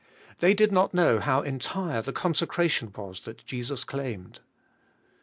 They 0.39 0.55
did 0.55 0.71
not 0.71 0.95
know 0.95 1.19
how 1.19 1.41
entire 1.43 2.01
the 2.01 2.11
consecration 2.11 2.91
was 2.97 3.21
that 3.21 3.45
Jesus 3.45 3.83
claimed. 3.83 4.39